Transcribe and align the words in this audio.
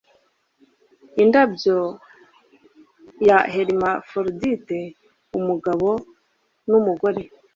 Indabyo 1.21 1.77
ya 3.27 3.39
Hermaphrodite 3.53 4.79
umugabo 5.37 5.89
n'umugore 6.69 7.21